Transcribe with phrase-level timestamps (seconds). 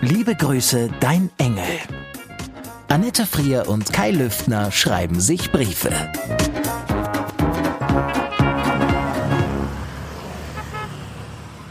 [0.00, 1.80] Liebe Grüße, dein Engel.
[2.86, 5.90] Annette Frier und Kai Lüftner schreiben sich Briefe.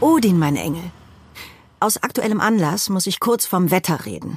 [0.00, 0.92] Odin, mein Engel.
[1.80, 4.36] Aus aktuellem Anlass muss ich kurz vom Wetter reden.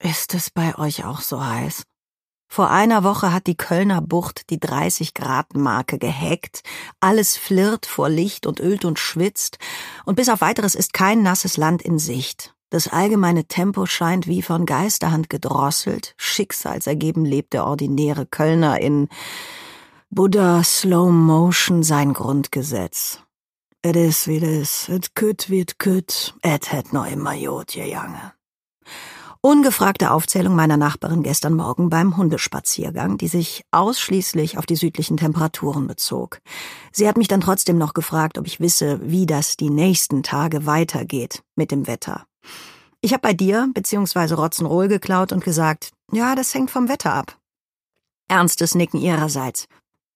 [0.00, 1.84] Ist es bei euch auch so heiß?
[2.48, 6.62] Vor einer Woche hat die Kölner Bucht die 30 Grad Marke gehackt.
[6.98, 9.58] Alles flirrt vor Licht und ölt und schwitzt.
[10.04, 12.54] Und bis auf weiteres ist kein nasses Land in Sicht.
[12.74, 16.14] Das allgemeine Tempo scheint wie von Geisterhand gedrosselt.
[16.16, 19.06] Schicksalsergeben lebt der ordinäre Kölner in
[20.10, 23.20] Buddha Slow Motion sein Grundgesetz.
[23.80, 28.32] Et is wie es, et kütt wird kütt, et het no immer jod, Jange.
[29.40, 35.86] Ungefragte Aufzählung meiner Nachbarin gestern Morgen beim Hundespaziergang, die sich ausschließlich auf die südlichen Temperaturen
[35.86, 36.40] bezog.
[36.90, 40.66] Sie hat mich dann trotzdem noch gefragt, ob ich wisse, wie das die nächsten Tage
[40.66, 42.26] weitergeht mit dem Wetter.
[43.04, 44.32] Ich habe bei dir bzw.
[44.32, 47.38] Rotzenrohl geklaut und gesagt, ja, das hängt vom Wetter ab.
[48.28, 49.66] Ernstes Nicken ihrerseits.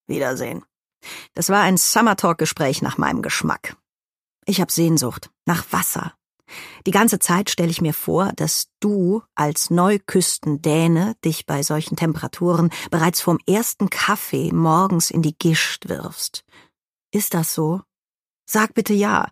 [0.06, 0.64] Wiedersehen.
[1.34, 3.77] Das war ein Summer Talk Gespräch nach meinem Geschmack.
[4.47, 6.14] Ich habe Sehnsucht nach Wasser.
[6.86, 12.70] Die ganze Zeit stelle ich mir vor, dass du als Neuküstendäne dich bei solchen Temperaturen
[12.91, 16.42] bereits vom ersten Kaffee morgens in die Gischt wirfst.
[17.12, 17.83] Ist das so?
[18.47, 19.28] Sag bitte ja,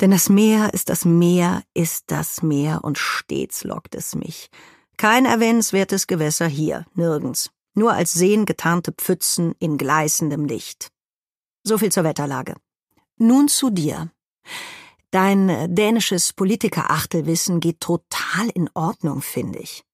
[0.00, 4.48] denn das Meer ist das Meer, ist das Meer und stets lockt es mich.
[4.96, 10.88] Kein erwähnenswertes Gewässer hier, nirgends, nur als Seen getarnte Pfützen in gleißendem Licht.
[11.64, 12.54] So viel zur Wetterlage.
[13.16, 14.10] Nun zu dir.
[15.10, 19.84] Dein dänisches Politikerachtelwissen geht total in Ordnung, finde ich.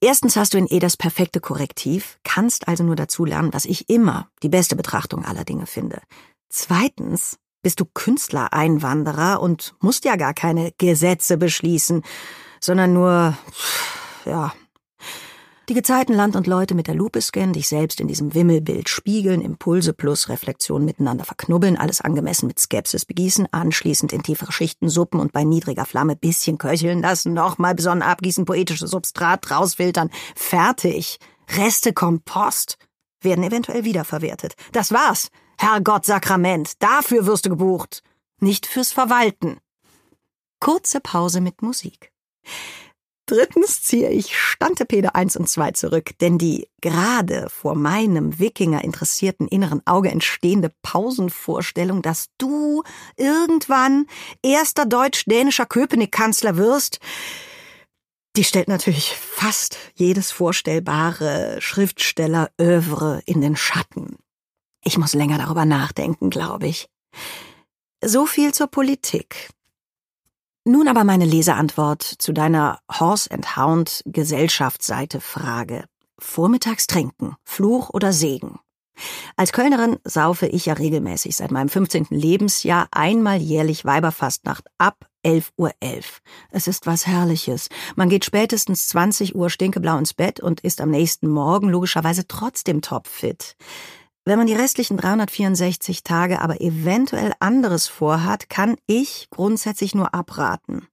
[0.00, 3.90] Erstens hast du in eh das perfekte Korrektiv, kannst also nur dazu lernen, was ich
[3.90, 6.00] immer die beste Betrachtung aller Dinge finde.
[6.48, 12.02] Zweitens bist du Künstlereinwanderer und musst ja gar keine Gesetze beschließen,
[12.60, 13.36] sondern nur,
[14.24, 14.52] ja,
[15.70, 19.40] die Gezeiten Land und Leute mit der Lupe scannen, dich selbst in diesem Wimmelbild spiegeln,
[19.40, 25.20] Impulse plus Reflexion miteinander verknubbeln, alles angemessen mit Skepsis begießen, anschließend in tiefere Schichten suppen
[25.20, 30.10] und bei niedriger Flamme bisschen köcheln lassen, nochmal besonnen abgießen, politisches Substrat rausfiltern.
[30.34, 31.18] Fertig.
[31.56, 32.76] Reste Kompost
[33.22, 34.54] werden eventuell wiederverwertet.
[34.72, 35.30] Das war's.
[35.62, 38.02] Herrgott Sakrament, dafür wirst du gebucht.
[38.40, 39.58] Nicht fürs Verwalten.
[40.58, 42.12] Kurze Pause mit Musik.
[43.26, 49.48] Drittens ziehe ich Stantepede 1 und 2 zurück, denn die gerade vor meinem Wikinger interessierten
[49.48, 52.82] inneren Auge entstehende Pausenvorstellung, dass du
[53.18, 54.06] irgendwann
[54.42, 57.00] erster deutsch-dänischer Köpenick-Kanzler wirst,
[58.34, 64.16] die stellt natürlich fast jedes vorstellbare Schriftsteller-Övre in den Schatten.
[64.82, 66.88] Ich muss länger darüber nachdenken, glaube ich.
[68.02, 69.50] So viel zur Politik.
[70.64, 75.84] Nun aber meine Leseantwort zu deiner Horse and Hound Gesellschaftsseite Frage.
[76.18, 78.58] Vormittags trinken, Fluch oder Segen?
[79.36, 82.08] Als Kölnerin saufe ich ja regelmäßig seit meinem 15.
[82.10, 85.70] Lebensjahr einmal jährlich Weiberfastnacht ab 11.11 Uhr.
[85.82, 86.04] .11.
[86.50, 87.68] Es ist was Herrliches.
[87.96, 92.82] Man geht spätestens 20 Uhr stinkeblau ins Bett und ist am nächsten Morgen logischerweise trotzdem
[92.82, 93.56] topfit.
[94.26, 100.86] Wenn man die restlichen 364 Tage aber eventuell anderes vorhat, kann ich grundsätzlich nur abraten.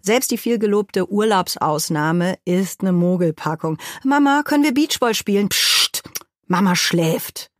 [0.00, 3.78] Selbst die vielgelobte Urlaubsausnahme ist eine Mogelpackung.
[4.04, 5.48] Mama, können wir Beachball spielen?
[5.48, 6.04] Psst,
[6.46, 7.50] Mama schläft.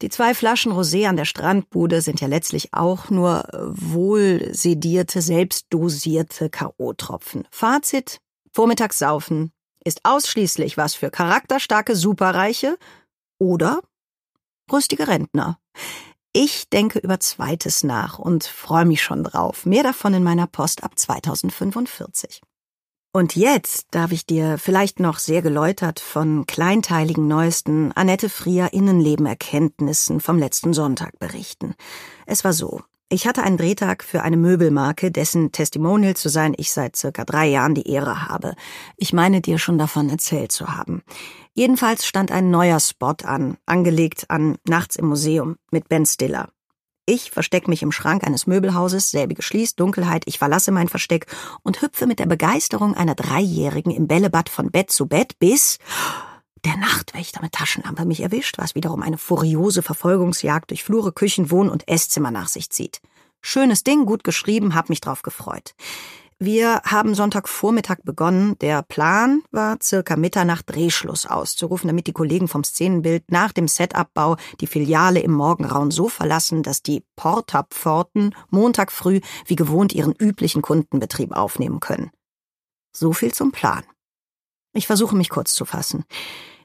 [0.00, 6.48] Die zwei Flaschen Rosé an der Strandbude sind ja letztlich auch nur wohl sedierte, selbstdosierte
[6.48, 7.44] K.O.-Tropfen.
[7.50, 8.20] Fazit:
[8.52, 9.52] Vormittags saufen
[9.84, 12.78] ist ausschließlich was für charakterstarke Superreiche
[13.38, 13.80] oder
[14.72, 15.58] rüstige Rentner.
[16.32, 19.66] Ich denke über Zweites nach und freue mich schon drauf.
[19.66, 22.42] Mehr davon in meiner Post ab 2045.
[23.12, 30.20] Und jetzt darf ich dir vielleicht noch sehr geläutert von kleinteiligen neuesten Annette Frier Innenleben-Erkenntnissen
[30.20, 31.74] vom letzten Sonntag berichten.
[32.26, 32.82] Es war so.
[33.10, 37.46] Ich hatte einen Drehtag für eine Möbelmarke, dessen Testimonial zu sein ich seit circa drei
[37.46, 38.54] Jahren die Ehre habe.
[38.98, 41.02] Ich meine dir schon davon erzählt zu haben.
[41.54, 46.50] Jedenfalls stand ein neuer Spot an, angelegt an Nachts im Museum mit Ben Stiller.
[47.06, 51.24] Ich verstecke mich im Schrank eines Möbelhauses, selbige schließt, Dunkelheit, ich verlasse mein Versteck
[51.62, 55.78] und hüpfe mit der Begeisterung einer Dreijährigen im Bällebad von Bett zu Bett, bis
[56.64, 61.70] der Nachtwächter mit Taschenlampe mich erwischt, was wiederum eine furiose Verfolgungsjagd durch Flure, Küchen, Wohn-
[61.70, 63.00] und Esszimmer nach sich zieht.
[63.40, 65.74] Schönes Ding, gut geschrieben, hab mich drauf gefreut.
[66.40, 68.56] Wir haben Sonntagvormittag begonnen.
[68.60, 74.36] Der Plan war, circa Mitternacht Drehschluss auszurufen, damit die Kollegen vom Szenenbild nach dem Setup-Bau
[74.60, 80.62] die Filiale im Morgenraum so verlassen, dass die Porta-Pforten Montag früh wie gewohnt ihren üblichen
[80.62, 82.12] Kundenbetrieb aufnehmen können.
[82.92, 83.82] So viel zum Plan.
[84.72, 86.04] Ich versuche mich kurz zu fassen.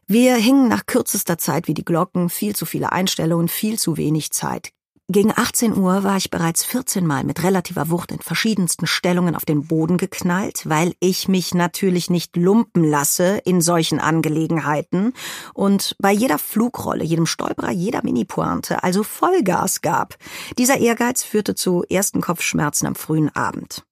[0.06, 4.32] Wir hingen nach kürzester Zeit wie die Glocken, viel zu viele Einstellungen, viel zu wenig
[4.32, 4.72] Zeit.
[5.10, 9.44] Gegen 18 Uhr war ich bereits 14 Mal mit relativer Wucht in verschiedensten Stellungen auf
[9.44, 15.14] den Boden geknallt, weil ich mich natürlich nicht lumpen lasse in solchen Angelegenheiten
[15.54, 20.16] und bei jeder Flugrolle, jedem Stolperer, jeder Mini-Pointe also Vollgas gab.
[20.58, 23.84] Dieser Ehrgeiz führte zu ersten Kopfschmerzen am frühen Abend.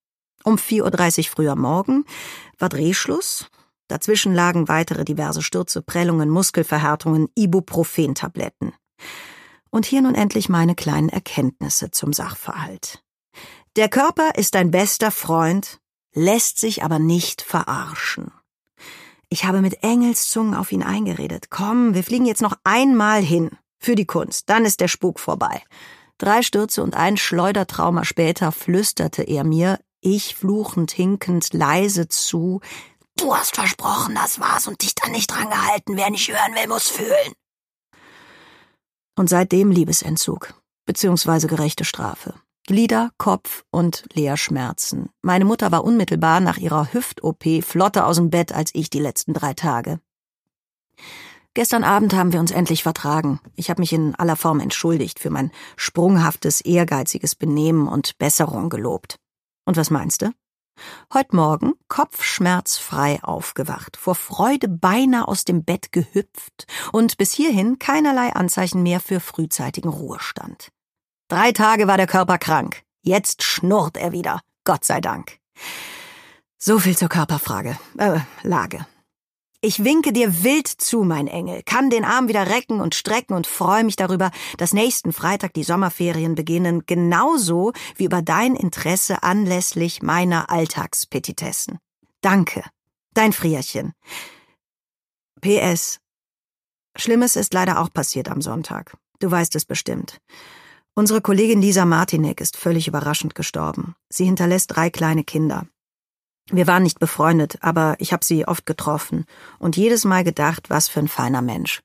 [0.46, 2.06] Um 4.30 Uhr früher Morgen
[2.58, 3.50] war Drehschluss.
[3.92, 8.72] Dazwischen lagen weitere diverse Stürze, Prellungen, Muskelverhärtungen, Ibuprofen-Tabletten.
[9.70, 13.04] Und hier nun endlich meine kleinen Erkenntnisse zum Sachverhalt.
[13.76, 15.82] Der Körper ist dein bester Freund,
[16.14, 18.32] lässt sich aber nicht verarschen.
[19.28, 21.50] Ich habe mit Engelszungen auf ihn eingeredet.
[21.50, 23.52] Komm, wir fliegen jetzt noch einmal hin.
[23.78, 24.50] Für die Kunst.
[24.50, 25.64] Dann ist der Spuk vorbei.
[26.18, 32.62] Drei Stürze und ein Schleudertrauma später flüsterte er mir, ich fluchend, hinkend, leise zu,
[33.18, 35.96] Du hast versprochen, das war's und dich dann nicht dran gehalten.
[35.96, 37.34] Wer nicht hören will, muss fühlen.
[39.18, 40.54] Und seitdem Liebesentzug,
[40.86, 42.36] beziehungsweise gerechte Strafe.
[42.68, 45.10] Glieder, Kopf und Leerschmerzen.
[45.22, 49.34] Meine Mutter war unmittelbar nach ihrer Hüft-OP flotter aus dem Bett als ich die letzten
[49.34, 50.00] drei Tage.
[51.54, 53.42] Gestern Abend haben wir uns endlich vertragen.
[53.56, 59.18] Ich habe mich in aller Form entschuldigt für mein sprunghaftes, ehrgeiziges Benehmen und Besserung gelobt.
[59.66, 60.32] Und was meinst du?
[61.14, 68.34] Heut Morgen kopfschmerzfrei aufgewacht, vor Freude beinahe aus dem Bett gehüpft und bis hierhin keinerlei
[68.34, 70.70] Anzeichen mehr für frühzeitigen Ruhestand.
[71.28, 72.84] Drei Tage war der Körper krank.
[73.02, 74.42] Jetzt schnurrt er wieder.
[74.64, 75.38] Gott sei Dank.
[76.58, 78.86] So viel zur Körperfrage, äh, Lage.
[79.64, 83.46] Ich winke dir wild zu, mein Engel, kann den Arm wieder recken und strecken und
[83.46, 90.02] freue mich darüber, dass nächsten Freitag die Sommerferien beginnen, genauso wie über dein Interesse anlässlich
[90.02, 91.78] meiner Alltagspetitessen.
[92.22, 92.64] Danke.
[93.14, 93.94] Dein Frierchen.
[95.42, 96.00] PS.
[96.98, 98.98] Schlimmes ist leider auch passiert am Sonntag.
[99.20, 100.18] Du weißt es bestimmt.
[100.96, 103.96] Unsere Kollegin Lisa Martinek ist völlig überraschend gestorben.
[104.10, 105.68] Sie hinterlässt drei kleine Kinder.
[106.54, 109.26] Wir waren nicht befreundet, aber ich habe sie oft getroffen
[109.58, 111.82] und jedes Mal gedacht, was für ein feiner Mensch.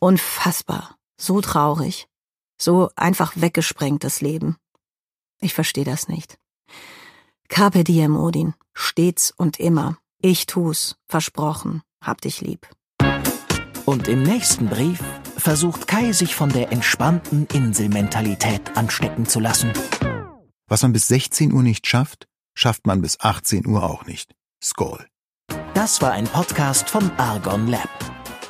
[0.00, 2.08] Unfassbar, so traurig,
[2.58, 4.56] so einfach weggesprengtes Leben.
[5.40, 6.38] Ich verstehe das nicht.
[7.48, 9.96] Carpe diem, Odin, stets und immer.
[10.20, 12.68] Ich tu's, versprochen, hab dich lieb.
[13.84, 15.00] Und im nächsten Brief
[15.36, 19.72] versucht Kai sich von der entspannten Inselmentalität anstecken zu lassen.
[20.66, 24.34] Was man bis 16 Uhr nicht schafft, schafft man bis 18 Uhr auch nicht.
[24.62, 25.06] Skoll.
[25.74, 27.88] Das war ein Podcast von Argon Lab.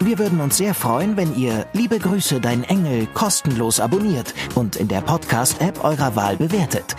[0.01, 4.89] Wir würden uns sehr freuen, wenn ihr Liebe Grüße, dein Engel kostenlos abonniert und in
[4.89, 6.95] der Podcast-App eurer Wahl bewertet.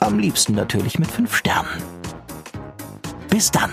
[0.00, 1.82] Am liebsten natürlich mit 5 Sternen.
[3.30, 3.72] Bis dann.